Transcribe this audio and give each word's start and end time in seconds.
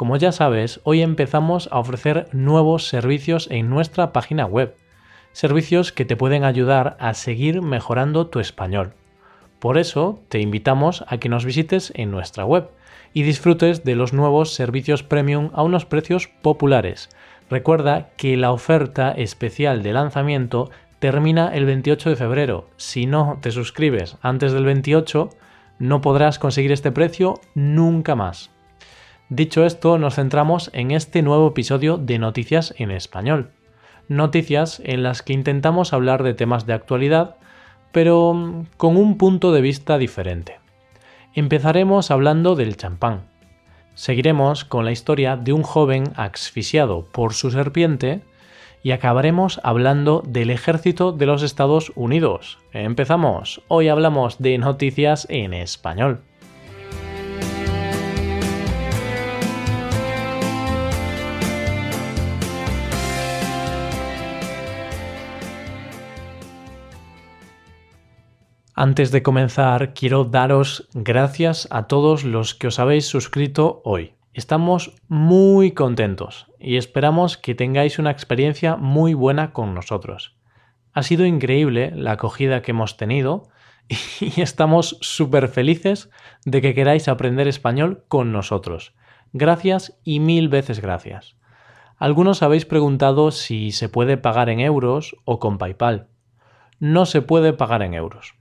Como 0.00 0.16
ya 0.16 0.32
sabes, 0.32 0.80
hoy 0.84 1.02
empezamos 1.02 1.68
a 1.70 1.78
ofrecer 1.78 2.26
nuevos 2.32 2.88
servicios 2.88 3.48
en 3.50 3.68
nuestra 3.68 4.14
página 4.14 4.46
web, 4.46 4.74
servicios 5.32 5.92
que 5.92 6.06
te 6.06 6.16
pueden 6.16 6.42
ayudar 6.42 6.96
a 7.00 7.12
seguir 7.12 7.60
mejorando 7.60 8.26
tu 8.28 8.40
español. 8.40 8.94
Por 9.58 9.76
eso 9.76 10.22
te 10.30 10.40
invitamos 10.40 11.04
a 11.06 11.18
que 11.18 11.28
nos 11.28 11.44
visites 11.44 11.92
en 11.96 12.10
nuestra 12.10 12.46
web 12.46 12.70
y 13.12 13.24
disfrutes 13.24 13.84
de 13.84 13.94
los 13.94 14.14
nuevos 14.14 14.54
servicios 14.54 15.02
premium 15.02 15.50
a 15.52 15.62
unos 15.62 15.84
precios 15.84 16.28
populares. 16.28 17.10
Recuerda 17.50 18.08
que 18.16 18.38
la 18.38 18.52
oferta 18.52 19.12
especial 19.12 19.82
de 19.82 19.92
lanzamiento 19.92 20.70
termina 20.98 21.54
el 21.54 21.66
28 21.66 22.08
de 22.08 22.16
febrero. 22.16 22.70
Si 22.78 23.04
no 23.04 23.36
te 23.42 23.50
suscribes 23.50 24.16
antes 24.22 24.52
del 24.52 24.64
28, 24.64 25.28
no 25.78 26.00
podrás 26.00 26.38
conseguir 26.38 26.72
este 26.72 26.90
precio 26.90 27.38
nunca 27.54 28.14
más. 28.14 28.50
Dicho 29.30 29.64
esto, 29.64 29.96
nos 29.96 30.16
centramos 30.16 30.70
en 30.72 30.90
este 30.90 31.22
nuevo 31.22 31.46
episodio 31.46 31.98
de 31.98 32.18
Noticias 32.18 32.74
en 32.78 32.90
Español. 32.90 33.52
Noticias 34.08 34.82
en 34.84 35.04
las 35.04 35.22
que 35.22 35.32
intentamos 35.32 35.92
hablar 35.92 36.24
de 36.24 36.34
temas 36.34 36.66
de 36.66 36.72
actualidad, 36.72 37.36
pero 37.92 38.34
mm, 38.34 38.66
con 38.76 38.96
un 38.96 39.18
punto 39.18 39.52
de 39.52 39.60
vista 39.60 39.98
diferente. 39.98 40.58
Empezaremos 41.32 42.10
hablando 42.10 42.56
del 42.56 42.76
champán. 42.76 43.20
Seguiremos 43.94 44.64
con 44.64 44.84
la 44.84 44.90
historia 44.90 45.36
de 45.36 45.52
un 45.52 45.62
joven 45.62 46.12
asfixiado 46.16 47.04
por 47.04 47.32
su 47.32 47.52
serpiente 47.52 48.22
y 48.82 48.90
acabaremos 48.90 49.60
hablando 49.62 50.24
del 50.26 50.50
ejército 50.50 51.12
de 51.12 51.26
los 51.26 51.44
Estados 51.44 51.92
Unidos. 51.94 52.58
Empezamos. 52.72 53.62
Hoy 53.68 53.90
hablamos 53.90 54.40
de 54.40 54.58
noticias 54.58 55.28
en 55.30 55.54
español. 55.54 56.20
Antes 68.82 69.10
de 69.10 69.22
comenzar, 69.22 69.92
quiero 69.92 70.24
daros 70.24 70.88
gracias 70.94 71.68
a 71.70 71.86
todos 71.86 72.24
los 72.24 72.54
que 72.54 72.68
os 72.68 72.78
habéis 72.78 73.04
suscrito 73.04 73.82
hoy. 73.84 74.14
Estamos 74.32 74.94
muy 75.06 75.72
contentos 75.72 76.46
y 76.58 76.78
esperamos 76.78 77.36
que 77.36 77.54
tengáis 77.54 77.98
una 77.98 78.10
experiencia 78.10 78.76
muy 78.76 79.12
buena 79.12 79.52
con 79.52 79.74
nosotros. 79.74 80.34
Ha 80.94 81.02
sido 81.02 81.26
increíble 81.26 81.92
la 81.94 82.12
acogida 82.12 82.62
que 82.62 82.70
hemos 82.70 82.96
tenido 82.96 83.50
y 84.18 84.40
estamos 84.40 84.96
súper 85.02 85.48
felices 85.48 86.08
de 86.46 86.62
que 86.62 86.72
queráis 86.72 87.06
aprender 87.08 87.48
español 87.48 88.04
con 88.08 88.32
nosotros. 88.32 88.94
Gracias 89.34 90.00
y 90.04 90.20
mil 90.20 90.48
veces 90.48 90.80
gracias. 90.80 91.36
Algunos 91.98 92.42
habéis 92.42 92.64
preguntado 92.64 93.30
si 93.30 93.72
se 93.72 93.90
puede 93.90 94.16
pagar 94.16 94.48
en 94.48 94.58
euros 94.58 95.16
o 95.26 95.38
con 95.38 95.58
PayPal. 95.58 96.08
No 96.78 97.04
se 97.04 97.20
puede 97.20 97.52
pagar 97.52 97.82
en 97.82 97.92
euros 97.92 98.39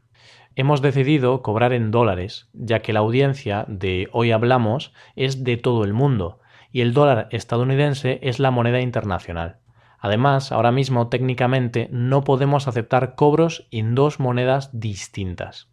hemos 0.59 0.81
decidido 0.81 1.41
cobrar 1.41 1.71
en 1.71 1.89
dólares, 1.89 2.49
ya 2.51 2.81
que 2.81 2.91
la 2.91 2.99
audiencia 2.99 3.63
de 3.69 4.09
Hoy 4.11 4.33
Hablamos 4.33 4.91
es 5.15 5.45
de 5.45 5.55
todo 5.55 5.85
el 5.85 5.93
mundo 5.93 6.41
y 6.73 6.81
el 6.81 6.93
dólar 6.93 7.29
estadounidense 7.31 8.19
es 8.23 8.39
la 8.39 8.51
moneda 8.51 8.81
internacional. 8.81 9.59
Además, 9.99 10.51
ahora 10.51 10.73
mismo 10.73 11.07
técnicamente 11.07 11.87
no 11.93 12.25
podemos 12.25 12.67
aceptar 12.67 13.15
cobros 13.15 13.69
en 13.71 13.95
dos 13.95 14.19
monedas 14.19 14.77
distintas. 14.77 15.69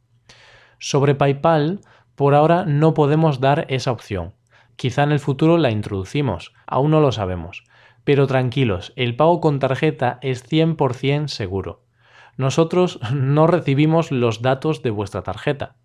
Sobre 0.79 1.17
PayPal, 1.17 1.81
por 2.15 2.37
ahora 2.37 2.65
no 2.65 2.95
podemos 2.95 3.41
dar 3.41 3.67
esa 3.69 3.91
opción. 3.91 4.35
Quizá 4.77 5.03
en 5.03 5.11
el 5.11 5.19
futuro 5.19 5.59
la 5.59 5.73
introducimos, 5.73 6.55
aún 6.65 6.93
no 6.93 7.01
lo 7.01 7.11
sabemos. 7.11 7.65
Pero 8.05 8.29
tranquilos, 8.29 8.93
el 8.95 9.17
pago 9.17 9.41
con 9.41 9.59
tarjeta 9.59 10.21
es 10.23 10.49
100% 10.49 11.27
seguro 11.27 11.86
nosotros 12.37 13.01
no 13.13 13.47
recibimos 13.47 14.11
los 14.11 14.43
datos 14.43 14.83
de 14.83 14.91
vuestra 14.91 15.23
tarjeta, 15.23 15.77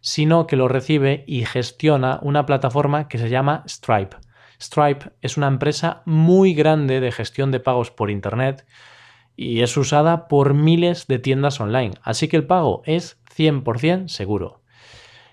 sino 0.00 0.46
que 0.46 0.56
lo 0.56 0.68
recibe 0.68 1.24
y 1.26 1.44
gestiona 1.44 2.18
una 2.22 2.46
plataforma 2.46 3.08
que 3.08 3.18
se 3.18 3.28
llama 3.28 3.64
Stripe. 3.68 4.16
Stripe 4.60 5.12
es 5.22 5.36
una 5.36 5.46
empresa 5.46 6.02
muy 6.04 6.54
grande 6.54 7.00
de 7.00 7.12
gestión 7.12 7.50
de 7.50 7.60
pagos 7.60 7.90
por 7.90 8.10
Internet 8.10 8.66
y 9.36 9.62
es 9.62 9.76
usada 9.76 10.28
por 10.28 10.54
miles 10.54 11.06
de 11.06 11.18
tiendas 11.18 11.60
online, 11.60 11.94
así 12.02 12.28
que 12.28 12.36
el 12.36 12.46
pago 12.46 12.82
es 12.84 13.18
100% 13.34 14.08
seguro. 14.08 14.60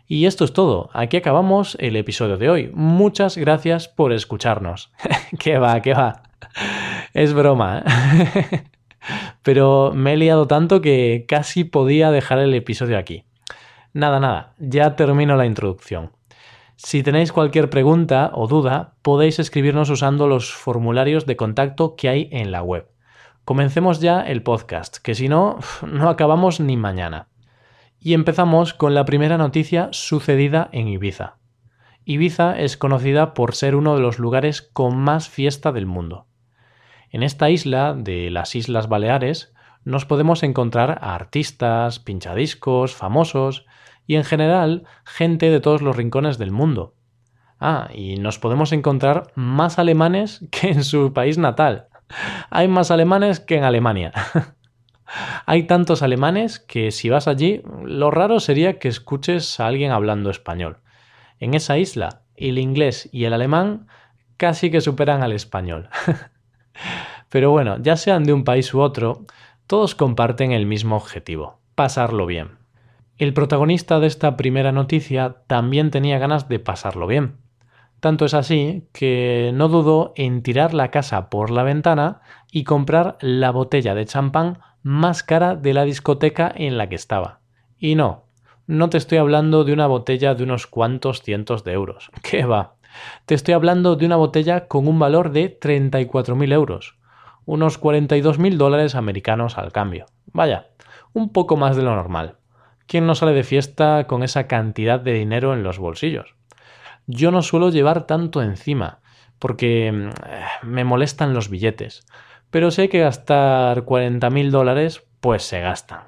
Y 0.09 0.25
esto 0.25 0.45
es 0.45 0.53
todo, 0.53 0.89
aquí 0.93 1.17
acabamos 1.17 1.75
el 1.81 1.97
episodio 1.97 2.37
de 2.37 2.49
hoy. 2.49 2.71
Muchas 2.73 3.37
gracias 3.37 3.89
por 3.89 4.13
escucharnos. 4.13 4.93
¿Qué 5.39 5.57
va, 5.57 5.81
qué 5.81 5.93
va? 5.93 6.23
Es 7.13 7.33
broma. 7.33 7.83
¿eh? 7.85 8.63
pero 9.47 9.93
me 9.95 10.11
he 10.11 10.17
liado 10.17 10.45
tanto 10.45 10.81
que 10.81 11.23
casi 11.25 11.63
podía 11.63 12.11
dejar 12.11 12.39
el 12.39 12.53
episodio 12.53 12.97
aquí. 12.97 13.23
Nada, 13.93 14.19
nada, 14.19 14.53
ya 14.59 14.97
termino 14.97 15.37
la 15.37 15.45
introducción. 15.45 16.11
Si 16.75 17.01
tenéis 17.01 17.31
cualquier 17.31 17.69
pregunta 17.69 18.29
o 18.33 18.49
duda, 18.49 18.95
podéis 19.01 19.39
escribirnos 19.39 19.89
usando 19.89 20.27
los 20.27 20.51
formularios 20.51 21.25
de 21.25 21.37
contacto 21.37 21.95
que 21.95 22.09
hay 22.09 22.27
en 22.33 22.51
la 22.51 22.61
web. 22.61 22.89
Comencemos 23.45 24.01
ya 24.01 24.19
el 24.19 24.43
podcast, 24.43 24.97
que 24.97 25.15
si 25.15 25.29
no, 25.29 25.59
no 25.87 26.09
acabamos 26.09 26.59
ni 26.59 26.75
mañana. 26.75 27.29
Y 28.01 28.15
empezamos 28.15 28.73
con 28.73 28.95
la 28.95 29.05
primera 29.05 29.37
noticia 29.37 29.87
sucedida 29.93 30.67
en 30.73 30.89
Ibiza. 30.89 31.37
Ibiza 32.03 32.59
es 32.59 32.75
conocida 32.75 33.33
por 33.33 33.55
ser 33.55 33.77
uno 33.77 33.95
de 33.95 34.01
los 34.01 34.19
lugares 34.19 34.61
con 34.61 34.97
más 34.97 35.29
fiesta 35.29 35.71
del 35.71 35.85
mundo. 35.85 36.27
En 37.09 37.23
esta 37.23 37.49
isla 37.49 37.93
de 37.93 38.29
las 38.29 38.55
Islas 38.55 38.89
Baleares 38.89 39.53
nos 39.83 40.05
podemos 40.05 40.43
encontrar 40.43 40.99
a 41.01 41.15
artistas, 41.15 41.99
pinchadiscos, 41.99 42.93
famosos 42.93 43.65
y 44.05 44.15
en 44.15 44.25
general 44.25 44.83
gente 45.05 45.49
de 45.49 45.61
todos 45.61 45.81
los 45.81 45.95
rincones 45.95 46.37
del 46.37 46.51
mundo. 46.51 46.95
Ah, 47.59 47.89
y 47.93 48.17
nos 48.17 48.37
podemos 48.39 48.71
encontrar 48.71 49.31
más 49.35 49.79
alemanes 49.79 50.45
que 50.51 50.69
en 50.69 50.83
su 50.83 51.13
país 51.13 51.37
natal. 51.37 51.87
Hay 52.49 52.67
más 52.67 52.91
alemanes 52.91 53.39
que 53.39 53.55
en 53.55 53.63
Alemania. 53.63 54.11
Hay 55.45 55.63
tantos 55.63 56.03
alemanes 56.03 56.59
que 56.59 56.91
si 56.91 57.09
vas 57.09 57.29
allí, 57.29 57.61
lo 57.85 58.11
raro 58.11 58.41
sería 58.41 58.77
que 58.77 58.89
escuches 58.89 59.59
a 59.59 59.67
alguien 59.67 59.91
hablando 59.91 60.29
español. 60.29 60.79
En 61.39 61.53
esa 61.53 61.77
isla, 61.77 62.23
el 62.35 62.57
inglés 62.59 63.07
y 63.13 63.23
el 63.23 63.33
alemán 63.33 63.87
casi 64.35 64.69
que 64.69 64.81
superan 64.81 65.23
al 65.23 65.31
español. 65.31 65.89
Pero 67.29 67.51
bueno, 67.51 67.77
ya 67.81 67.97
sean 67.97 68.23
de 68.23 68.33
un 68.33 68.43
país 68.43 68.73
u 68.73 68.79
otro, 68.79 69.25
todos 69.67 69.95
comparten 69.95 70.51
el 70.51 70.65
mismo 70.65 70.95
objetivo, 70.95 71.59
pasarlo 71.75 72.25
bien. 72.25 72.57
El 73.17 73.33
protagonista 73.33 73.99
de 73.99 74.07
esta 74.07 74.37
primera 74.37 74.71
noticia 74.71 75.37
también 75.47 75.91
tenía 75.91 76.19
ganas 76.19 76.47
de 76.47 76.59
pasarlo 76.59 77.07
bien. 77.07 77.37
Tanto 77.99 78.25
es 78.25 78.33
así 78.33 78.87
que 78.93 79.51
no 79.53 79.69
dudó 79.69 80.13
en 80.15 80.43
tirar 80.43 80.73
la 80.73 80.91
casa 80.91 81.29
por 81.29 81.49
la 81.49 81.63
ventana 81.63 82.21
y 82.51 82.63
comprar 82.63 83.17
la 83.21 83.51
botella 83.51 83.95
de 83.95 84.05
champán 84.05 84.59
más 84.83 85.23
cara 85.23 85.55
de 85.55 85.73
la 85.73 85.83
discoteca 85.83 86.51
en 86.55 86.77
la 86.77 86.89
que 86.89 86.95
estaba. 86.95 87.41
Y 87.79 87.95
no, 87.95 88.25
no 88.67 88.89
te 88.89 88.97
estoy 88.97 89.17
hablando 89.17 89.63
de 89.63 89.73
una 89.73 89.87
botella 89.87 90.35
de 90.35 90.43
unos 90.43 90.67
cuantos 90.67 91.23
cientos 91.23 91.63
de 91.63 91.73
euros. 91.73 92.11
¿Qué 92.21 92.45
va? 92.45 92.75
Te 93.25 93.35
estoy 93.35 93.53
hablando 93.53 93.95
de 93.95 94.05
una 94.05 94.15
botella 94.15 94.67
con 94.67 94.87
un 94.87 94.99
valor 94.99 95.31
de 95.31 95.59
34.000 95.59 96.53
euros, 96.53 96.97
unos 97.45 97.81
42.000 97.81 98.57
dólares 98.57 98.95
americanos 98.95 99.57
al 99.57 99.71
cambio. 99.71 100.05
Vaya, 100.27 100.67
un 101.13 101.31
poco 101.31 101.57
más 101.57 101.75
de 101.75 101.83
lo 101.83 101.95
normal. 101.95 102.37
¿Quién 102.87 103.05
no 103.05 103.15
sale 103.15 103.33
de 103.33 103.43
fiesta 103.43 104.05
con 104.07 104.23
esa 104.23 104.47
cantidad 104.47 104.99
de 104.99 105.13
dinero 105.13 105.53
en 105.53 105.63
los 105.63 105.77
bolsillos? 105.77 106.35
Yo 107.05 107.31
no 107.31 107.41
suelo 107.41 107.69
llevar 107.69 108.07
tanto 108.07 108.41
encima, 108.41 108.99
porque 109.39 109.91
mm, 109.91 110.67
me 110.67 110.83
molestan 110.83 111.33
los 111.33 111.49
billetes. 111.49 112.05
Pero 112.49 112.71
si 112.71 112.83
hay 112.83 112.87
que 112.87 112.99
gastar 112.99 113.83
40.000 113.83 114.51
dólares, 114.51 115.03
pues 115.19 115.43
se 115.43 115.59
gastan. 115.59 116.01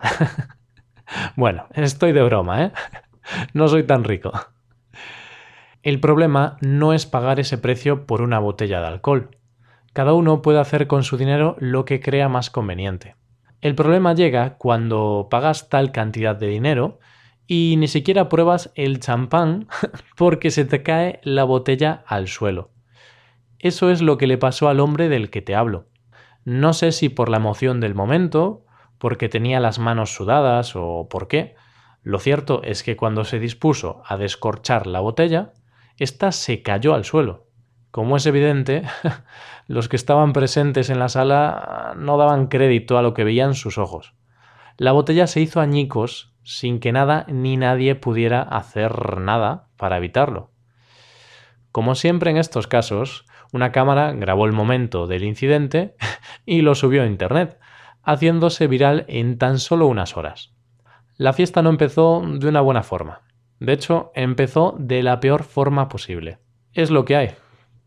bueno, 1.35 1.67
estoy 1.73 2.11
de 2.11 2.23
broma, 2.23 2.65
¿eh? 2.65 2.71
No 3.53 3.67
soy 3.67 3.83
tan 3.83 4.03
rico. 4.03 4.31
El 5.81 6.01
problema 6.01 6.57
no 6.59 6.93
es 6.93 7.05
pagar 7.05 7.39
ese 7.39 7.57
precio 7.57 8.05
por 8.05 8.21
una 8.21 8.39
botella 8.39 8.81
de 8.81 8.87
alcohol. 8.87 9.29
Cada 9.93 10.13
uno 10.13 10.41
puede 10.41 10.59
hacer 10.59 10.87
con 10.87 11.03
su 11.03 11.15
dinero 11.15 11.55
lo 11.59 11.85
que 11.85 12.01
crea 12.01 12.27
más 12.27 12.49
conveniente. 12.49 13.15
El 13.61 13.75
problema 13.75 14.13
llega 14.13 14.57
cuando 14.57 15.27
pagas 15.29 15.69
tal 15.69 15.91
cantidad 15.91 16.35
de 16.35 16.47
dinero 16.47 16.99
y 17.47 17.75
ni 17.77 17.87
siquiera 17.87 18.29
pruebas 18.29 18.71
el 18.75 18.99
champán 18.99 19.67
porque 20.17 20.51
se 20.51 20.65
te 20.65 20.83
cae 20.83 21.21
la 21.23 21.45
botella 21.45 22.03
al 22.07 22.27
suelo. 22.27 22.71
Eso 23.57 23.89
es 23.89 24.01
lo 24.01 24.17
que 24.17 24.27
le 24.27 24.37
pasó 24.37 24.67
al 24.67 24.79
hombre 24.79 25.09
del 25.09 25.29
que 25.29 25.41
te 25.41 25.55
hablo. 25.55 25.87
No 26.43 26.73
sé 26.73 26.91
si 26.91 27.09
por 27.09 27.29
la 27.29 27.37
emoción 27.37 27.79
del 27.79 27.95
momento, 27.95 28.65
porque 28.97 29.29
tenía 29.29 29.59
las 29.59 29.79
manos 29.79 30.13
sudadas 30.13 30.75
o 30.75 31.07
por 31.09 31.27
qué. 31.27 31.55
Lo 32.03 32.19
cierto 32.19 32.61
es 32.63 32.83
que 32.83 32.95
cuando 32.95 33.23
se 33.23 33.39
dispuso 33.39 34.01
a 34.05 34.17
descorchar 34.17 34.87
la 34.87 34.99
botella, 34.99 35.53
ésta 35.99 36.31
se 36.31 36.61
cayó 36.61 36.93
al 36.93 37.05
suelo. 37.05 37.47
Como 37.91 38.17
es 38.17 38.25
evidente, 38.25 38.83
los 39.67 39.89
que 39.89 39.95
estaban 39.95 40.33
presentes 40.33 40.89
en 40.89 40.99
la 40.99 41.09
sala 41.09 41.93
no 41.97 42.17
daban 42.17 42.47
crédito 42.47 42.97
a 42.97 43.01
lo 43.01 43.13
que 43.13 43.23
veían 43.23 43.55
sus 43.55 43.77
ojos. 43.77 44.13
La 44.77 44.91
botella 44.91 45.27
se 45.27 45.41
hizo 45.41 45.59
añicos 45.59 46.33
sin 46.43 46.79
que 46.79 46.91
nada 46.91 47.25
ni 47.27 47.57
nadie 47.57 47.95
pudiera 47.95 48.41
hacer 48.41 49.19
nada 49.19 49.67
para 49.77 49.97
evitarlo. 49.97 50.51
Como 51.71 51.95
siempre 51.95 52.31
en 52.31 52.37
estos 52.37 52.67
casos, 52.67 53.25
una 53.51 53.71
cámara 53.71 54.13
grabó 54.13 54.45
el 54.45 54.53
momento 54.53 55.07
del 55.07 55.23
incidente 55.23 55.95
y 56.45 56.61
lo 56.61 56.75
subió 56.75 57.03
a 57.03 57.07
Internet, 57.07 57.59
haciéndose 58.03 58.67
viral 58.67 59.05
en 59.07 59.37
tan 59.37 59.59
solo 59.59 59.87
unas 59.87 60.17
horas. 60.17 60.53
La 61.17 61.33
fiesta 61.33 61.61
no 61.61 61.69
empezó 61.69 62.23
de 62.25 62.47
una 62.47 62.61
buena 62.61 62.81
forma. 62.81 63.21
De 63.59 63.73
hecho, 63.73 64.11
empezó 64.15 64.75
de 64.79 65.03
la 65.03 65.19
peor 65.19 65.43
forma 65.43 65.89
posible. 65.89 66.39
Es 66.73 66.91
lo 66.91 67.05
que 67.05 67.15
hay. 67.15 67.31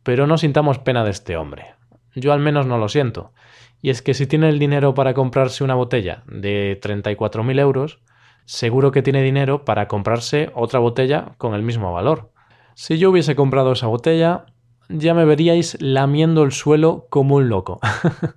Pero 0.03 0.27
no 0.27 0.37
sintamos 0.39 0.79
pena 0.79 1.05
de 1.05 1.11
este 1.11 1.37
hombre. 1.37 1.75
Yo 2.15 2.33
al 2.33 2.41
menos 2.41 2.67
no 2.67 2.79
lo 2.79 2.89
siento. 2.89 3.33
Y 3.81 3.91
es 3.91 4.03
que 4.03 4.15
si 4.15 4.27
tiene 4.27 4.49
el 4.49 4.59
dinero 4.59 4.95
para 4.95 5.15
comprarse 5.15 5.65
una 5.65 5.75
botella 5.75 6.23
de 6.27 6.79
34.000 6.81 7.59
euros, 7.59 8.01
seguro 8.45 8.93
que 8.93 9.03
tiene 9.03 9.23
dinero 9.23 9.65
para 9.65 9.89
comprarse 9.89 10.51
otra 10.55 10.79
botella 10.79 11.35
con 11.39 11.55
el 11.55 11.63
mismo 11.63 11.93
valor. 11.93 12.33
Si 12.75 12.99
yo 12.99 13.11
hubiese 13.11 13.35
comprado 13.35 13.73
esa 13.73 13.87
botella, 13.87 14.47
ya 14.89 15.15
me 15.15 15.25
veríais 15.25 15.81
lamiendo 15.81 16.43
el 16.43 16.53
suelo 16.53 17.07
como 17.11 17.37
un 17.37 17.49
loco. 17.49 17.81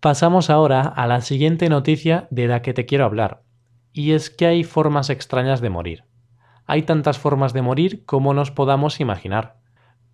Pasamos 0.00 0.50
ahora 0.50 0.82
a 0.82 1.06
la 1.06 1.20
siguiente 1.20 1.68
noticia 1.68 2.28
de 2.30 2.46
la 2.46 2.62
que 2.62 2.74
te 2.74 2.86
quiero 2.86 3.04
hablar, 3.04 3.42
y 3.92 4.12
es 4.12 4.30
que 4.30 4.46
hay 4.46 4.64
formas 4.64 5.10
extrañas 5.10 5.60
de 5.60 5.70
morir. 5.70 6.04
Hay 6.66 6.82
tantas 6.82 7.18
formas 7.18 7.52
de 7.52 7.62
morir 7.62 8.04
como 8.04 8.34
nos 8.34 8.50
podamos 8.50 9.00
imaginar. 9.00 9.56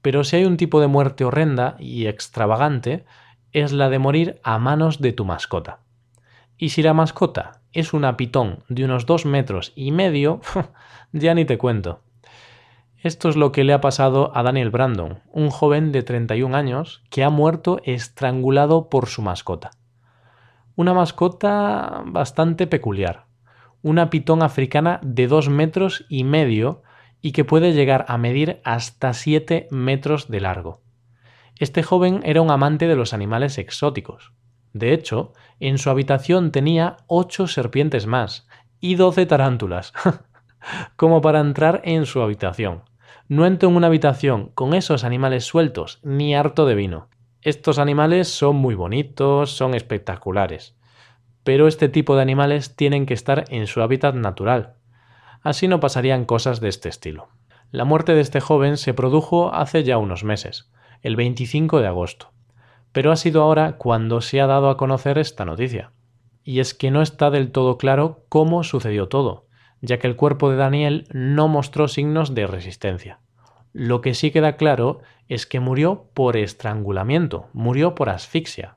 Pero 0.03 0.23
si 0.23 0.37
hay 0.37 0.44
un 0.44 0.56
tipo 0.56 0.81
de 0.81 0.87
muerte 0.87 1.25
horrenda 1.25 1.76
y 1.79 2.06
extravagante, 2.06 3.05
es 3.53 3.73
la 3.73 3.88
de 3.88 3.99
morir 3.99 4.41
a 4.44 4.59
manos 4.59 5.00
de 5.00 5.12
tu 5.12 5.25
mascota. 5.25 5.81
Y 6.56 6.69
si 6.69 6.82
la 6.82 6.94
mascota 6.94 7.62
es 7.73 7.93
una 7.93 8.17
pitón 8.17 8.62
de 8.69 8.85
unos 8.85 9.06
dos 9.06 9.26
metros 9.26 9.73
y 9.75 9.91
medio, 9.91 10.41
ya 11.12 11.35
ni 11.35 11.44
te 11.44 11.59
cuento. 11.59 12.00
Esto 13.05 13.29
es 13.29 13.37
lo 13.37 13.53
que 13.53 13.65
le 13.65 13.75
ha 13.75 13.81
pasado 13.81 14.35
a 14.35 14.43
Daniel 14.43 14.70
Brandon, 14.70 15.20
un 15.31 15.50
joven 15.50 15.93
de 15.93 16.03
31 16.03 16.56
años 16.56 17.03
que 17.11 17.23
ha 17.23 17.29
muerto 17.29 17.81
estrangulado 17.85 18.88
por 18.88 19.09
su 19.09 19.20
mascota. 19.20 19.73
Una 20.75 20.94
mascota 20.94 22.03
bastante 22.06 22.67
peculiar, 22.67 23.24
una 23.84 24.08
pitón 24.08 24.42
africana 24.42 24.98
de 25.02 25.28
2 25.28 25.50
metros 25.50 26.06
y 26.08 26.25
medio 26.25 26.82
y 27.20 27.32
que 27.32 27.44
puede 27.44 27.75
llegar 27.75 28.06
a 28.08 28.16
medir 28.16 28.62
hasta 28.64 29.12
7 29.12 29.69
metros 29.70 30.28
de 30.28 30.40
largo. 30.40 30.81
Este 31.58 31.82
joven 31.82 32.22
era 32.25 32.40
un 32.40 32.50
amante 32.50 32.88
de 32.88 32.96
los 32.96 33.12
animales 33.12 33.58
exóticos. 33.58 34.32
De 34.72 34.94
hecho, 34.94 35.34
en 35.60 35.76
su 35.76 35.90
habitación 35.90 36.50
tenía 36.50 36.96
8 37.08 37.46
serpientes 37.46 38.06
más 38.06 38.48
y 38.81 38.94
12 38.94 39.26
tarántulas, 39.26 39.92
como 40.96 41.20
para 41.20 41.40
entrar 41.40 41.82
en 41.84 42.06
su 42.06 42.22
habitación. 42.22 42.84
No 43.28 43.44
entro 43.44 43.69
en 43.69 43.76
una 43.76 43.88
habitación 43.88 44.50
con 44.54 44.72
esos 44.72 45.04
animales 45.04 45.44
sueltos 45.44 46.00
ni 46.02 46.34
harto 46.34 46.64
de 46.64 46.75
vino. 46.75 47.08
Estos 47.42 47.78
animales 47.78 48.28
son 48.28 48.56
muy 48.56 48.75
bonitos, 48.75 49.54
son 49.54 49.75
espectaculares. 49.75 50.75
Pero 51.44 51.69
este 51.69 51.88
tipo 51.88 52.17
de 52.17 52.23
animales 52.23 52.75
tienen 52.75 53.06
que 53.06 53.14
estar 53.14 53.44
en 53.49 53.67
su 53.67 53.82
hábitat 53.82 54.14
natural. 54.14 54.75
Así 55.43 55.69
no 55.69 55.79
pasarían 55.79 56.25
cosas 56.25 56.61
de 56.61 56.69
este 56.69 56.88
estilo. 56.88 57.29
La 57.70 57.85
muerte 57.85 58.14
de 58.14 58.20
este 58.20 58.41
joven 58.41 58.76
se 58.76 58.94
produjo 58.94 59.55
hace 59.55 59.85
ya 59.85 59.99
unos 59.99 60.25
meses, 60.25 60.70
el 61.02 61.17
25 61.17 61.81
de 61.81 61.87
agosto. 61.87 62.31
Pero 62.93 63.12
ha 63.12 63.17
sido 63.17 63.43
ahora 63.43 63.76
cuando 63.76 64.20
se 64.20 64.41
ha 64.41 64.46
dado 64.46 64.70
a 64.70 64.76
conocer 64.76 65.19
esta 65.19 65.44
noticia. 65.44 65.93
Y 66.44 66.61
es 66.61 66.73
que 66.73 66.91
no 66.91 67.02
está 67.02 67.31
del 67.31 67.50
todo 67.50 67.76
claro 67.79 68.25
cómo 68.29 68.64
sucedió 68.64 69.08
todo, 69.08 69.46
ya 69.81 69.99
que 69.99 70.06
el 70.06 70.17
cuerpo 70.17 70.50
de 70.50 70.56
Daniel 70.56 71.06
no 71.12 71.49
mostró 71.49 71.88
signos 71.88 72.35
de 72.35 72.46
resistencia. 72.46 73.20
Lo 73.73 74.00
que 74.00 74.14
sí 74.14 74.31
queda 74.31 74.56
claro 74.56 75.00
es 75.29 75.46
que 75.46 75.61
murió 75.61 76.08
por 76.14 76.37
estrangulamiento, 76.37 77.49
murió 77.52 77.94
por 77.94 78.08
asfixia. 78.08 78.76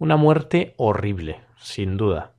Una 0.00 0.16
muerte 0.16 0.72
horrible, 0.78 1.42
sin 1.58 1.98
duda. 1.98 2.32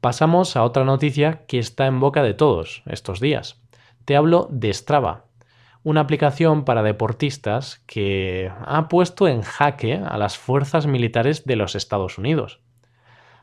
Pasamos 0.00 0.54
a 0.56 0.62
otra 0.62 0.84
noticia 0.84 1.44
que 1.48 1.58
está 1.58 1.86
en 1.86 1.98
boca 1.98 2.22
de 2.22 2.32
todos 2.32 2.84
estos 2.86 3.18
días. 3.18 3.60
Te 4.04 4.14
hablo 4.14 4.46
de 4.52 4.72
Strava, 4.72 5.24
una 5.82 6.02
aplicación 6.02 6.64
para 6.64 6.84
deportistas 6.84 7.82
que 7.88 8.52
ha 8.64 8.86
puesto 8.86 9.26
en 9.26 9.42
jaque 9.42 9.94
a 9.96 10.16
las 10.16 10.38
fuerzas 10.38 10.86
militares 10.86 11.44
de 11.44 11.56
los 11.56 11.74
Estados 11.74 12.18
Unidos. 12.18 12.60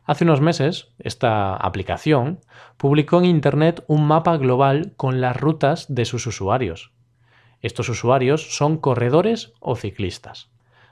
Hace 0.06 0.24
unos 0.24 0.40
meses, 0.40 0.88
esta 1.00 1.58
aplicación 1.58 2.40
publicó 2.78 3.18
en 3.18 3.26
Internet 3.26 3.84
un 3.88 4.08
mapa 4.08 4.38
global 4.38 4.94
con 4.96 5.20
las 5.20 5.36
rutas 5.36 5.94
de 5.94 6.06
sus 6.06 6.26
usuarios. 6.28 6.94
Estos 7.60 7.90
usuarios 7.90 8.56
son 8.56 8.78
corredores 8.78 9.52
o 9.60 9.76
ciclistas, 9.76 10.50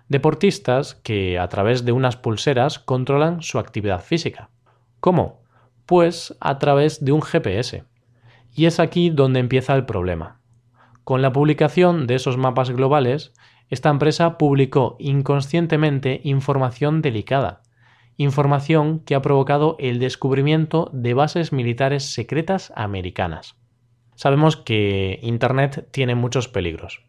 deportistas 0.10 0.96
que 0.96 1.38
a 1.40 1.48
través 1.48 1.86
de 1.86 1.92
unas 1.92 2.18
pulseras 2.18 2.80
controlan 2.80 3.42
su 3.42 3.60
actividad 3.60 4.02
física. 4.02 4.50
¿Cómo? 5.00 5.42
Pues 5.86 6.36
a 6.40 6.60
través 6.60 7.04
de 7.04 7.12
un 7.12 7.22
GPS. 7.22 7.84
Y 8.54 8.66
es 8.66 8.80
aquí 8.80 9.10
donde 9.10 9.40
empieza 9.40 9.76
el 9.76 9.86
problema. 9.86 10.42
Con 11.04 11.22
la 11.22 11.32
publicación 11.32 12.08
de 12.08 12.16
esos 12.16 12.38
mapas 12.38 12.72
globales, 12.72 13.34
esta 13.70 13.90
empresa 13.90 14.38
publicó 14.38 14.96
inconscientemente 15.00 16.22
información 16.24 17.02
delicada, 17.02 17.62
información 18.18 19.00
que 19.00 19.16
ha 19.16 19.22
provocado 19.22 19.76
el 19.80 20.00
descubrimiento 20.00 20.90
de 20.94 21.14
bases 21.14 21.54
militares 21.54 22.12
secretas 22.14 22.74
americanas. 22.76 23.56
Sabemos 24.16 24.58
que 24.58 25.20
Internet 25.22 25.88
tiene 25.92 26.16
muchos 26.16 26.48
peligros. 26.48 27.07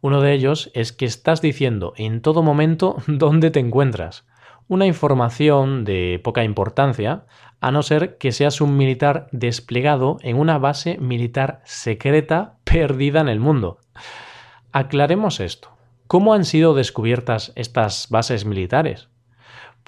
Uno 0.00 0.20
de 0.20 0.32
ellos 0.32 0.70
es 0.74 0.92
que 0.92 1.04
estás 1.04 1.42
diciendo 1.42 1.92
en 1.96 2.20
todo 2.22 2.42
momento 2.42 2.96
dónde 3.06 3.50
te 3.50 3.60
encuentras. 3.60 4.26
Una 4.68 4.86
información 4.86 5.84
de 5.84 6.20
poca 6.22 6.44
importancia, 6.44 7.26
a 7.60 7.70
no 7.70 7.82
ser 7.82 8.18
que 8.18 8.32
seas 8.32 8.60
un 8.60 8.76
militar 8.76 9.28
desplegado 9.32 10.18
en 10.22 10.36
una 10.36 10.58
base 10.58 10.98
militar 10.98 11.60
secreta 11.64 12.58
perdida 12.64 13.20
en 13.20 13.28
el 13.28 13.40
mundo. 13.40 13.78
Aclaremos 14.72 15.40
esto. 15.40 15.70
¿Cómo 16.06 16.34
han 16.34 16.44
sido 16.44 16.74
descubiertas 16.74 17.52
estas 17.54 18.08
bases 18.10 18.44
militares? 18.44 19.08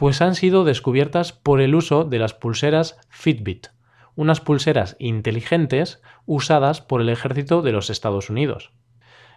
pues 0.01 0.23
han 0.23 0.35
sido 0.35 0.65
descubiertas 0.65 1.35
por 1.35 1.61
el 1.61 1.75
uso 1.75 2.05
de 2.05 2.19
las 2.19 2.33
pulseras 2.33 2.97
Fitbit, 3.11 3.67
unas 4.15 4.41
pulseras 4.41 4.97
inteligentes 4.99 6.01
usadas 6.25 6.81
por 6.81 7.03
el 7.03 7.11
ejército 7.11 7.61
de 7.61 7.73
los 7.73 7.91
Estados 7.91 8.31
Unidos. 8.31 8.73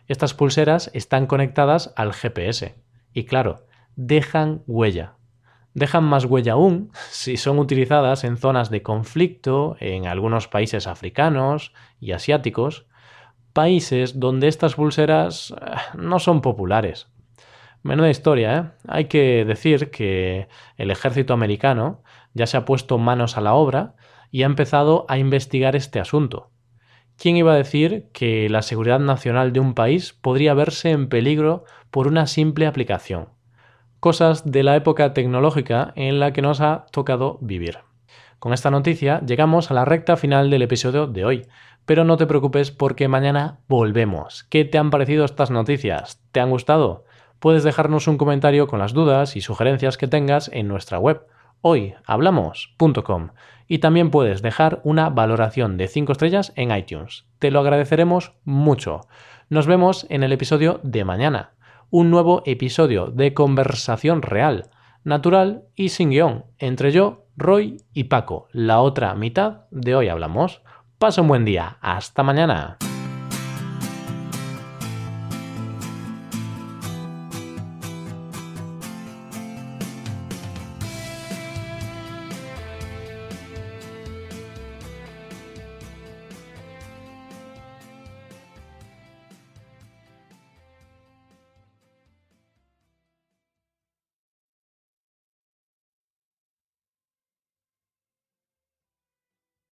Estas 0.07 0.33
pulseras 0.33 0.91
están 0.93 1.27
conectadas 1.27 1.93
al 1.95 2.13
GPS 2.13 2.75
y 3.13 3.25
claro, 3.25 3.65
dejan 3.95 4.63
huella. 4.67 5.15
Dejan 5.73 6.03
más 6.03 6.25
huella 6.25 6.53
aún 6.53 6.91
si 7.09 7.37
son 7.37 7.59
utilizadas 7.59 8.23
en 8.23 8.37
zonas 8.37 8.69
de 8.69 8.83
conflicto, 8.83 9.75
en 9.79 10.07
algunos 10.07 10.47
países 10.47 10.87
africanos 10.87 11.73
y 11.99 12.11
asiáticos, 12.11 12.85
países 13.53 14.19
donde 14.19 14.47
estas 14.47 14.75
pulseras 14.75 15.51
eh, 15.51 15.75
no 15.95 16.19
son 16.19 16.41
populares. 16.41 17.07
Menuda 17.83 18.09
historia, 18.09 18.57
¿eh? 18.57 18.63
Hay 18.87 19.05
que 19.05 19.43
decir 19.45 19.91
que 19.91 20.47
el 20.77 20.89
ejército 20.89 21.33
americano 21.33 22.01
ya 22.33 22.47
se 22.47 22.57
ha 22.57 22.65
puesto 22.65 22.97
manos 22.97 23.37
a 23.37 23.41
la 23.41 23.53
obra 23.53 23.95
y 24.31 24.43
ha 24.43 24.47
empezado 24.47 25.05
a 25.09 25.17
investigar 25.17 25.75
este 25.75 25.99
asunto. 25.99 26.52
¿Quién 27.17 27.37
iba 27.37 27.53
a 27.53 27.57
decir 27.57 28.09
que 28.11 28.49
la 28.49 28.61
seguridad 28.61 28.99
nacional 28.99 29.53
de 29.53 29.59
un 29.59 29.73
país 29.73 30.13
podría 30.13 30.53
verse 30.53 30.91
en 30.91 31.07
peligro 31.07 31.63
por 31.91 32.07
una 32.07 32.27
simple 32.27 32.67
aplicación? 32.67 33.29
Cosas 33.99 34.49
de 34.51 34.63
la 34.63 34.75
época 34.75 35.13
tecnológica 35.13 35.93
en 35.95 36.19
la 36.19 36.33
que 36.33 36.41
nos 36.41 36.59
ha 36.59 36.85
tocado 36.91 37.37
vivir. 37.39 37.79
Con 38.39 38.51
esta 38.51 38.71
noticia 38.71 39.21
llegamos 39.25 39.71
a 39.71 39.73
la 39.73 39.85
recta 39.85 40.17
final 40.17 40.49
del 40.49 40.63
episodio 40.63 41.07
de 41.07 41.23
hoy, 41.23 41.47
Pero 41.85 42.05
no 42.05 42.15
te 42.15 42.25
preocupes 42.27 42.71
porque 42.71 43.09
mañana 43.09 43.59
volvemos. 43.67 44.45
¿Qué 44.45 44.63
te 44.63 44.77
han 44.77 44.89
parecido 44.89 45.25
estas 45.25 45.51
noticias? 45.51 46.21
¿Te 46.31 46.39
han 46.39 46.49
gustado? 46.49 47.05
Puedes 47.39 47.63
dejarnos 47.63 48.07
un 48.07 48.17
comentario 48.17 48.67
con 48.67 48.79
las 48.79 48.93
dudas 48.93 49.35
y 49.35 49.41
sugerencias 49.41 49.97
que 49.97 50.07
tengas 50.07 50.49
en 50.53 50.69
nuestra 50.69 50.97
web 50.97 51.25
hoyhablamos.com 51.63 53.29
y 53.67 53.79
también 53.79 54.11
puedes 54.11 54.43
dejar 54.43 54.81
una 54.83 55.09
valoración 55.09 55.77
de 55.77 55.87
5 55.87 56.11
estrellas 56.11 56.53
en 56.55 56.75
iTunes. 56.75 57.25
Te 57.39 57.49
lo 57.49 57.59
agradeceremos 57.59 58.33
mucho. 58.43 59.01
Nos 59.49 59.65
vemos 59.65 60.05
en 60.09 60.21
el 60.21 60.31
episodio 60.31 60.79
de 60.83 61.03
mañana, 61.05 61.53
un 61.89 62.11
nuevo 62.11 62.43
episodio 62.45 63.07
de 63.07 63.33
conversación 63.33 64.21
real, 64.21 64.69
natural 65.03 65.63
y 65.75 65.89
sin 65.89 66.11
guion, 66.11 66.45
entre 66.59 66.91
yo, 66.91 67.25
Roy 67.35 67.77
y 67.93 68.05
Paco, 68.05 68.47
la 68.51 68.81
otra 68.81 69.15
mitad 69.15 69.61
de 69.71 69.95
Hoy 69.95 70.09
Hablamos. 70.09 70.61
Pasa 70.99 71.21
un 71.21 71.27
buen 71.27 71.45
día. 71.45 71.77
Hasta 71.81 72.21
mañana. 72.23 72.77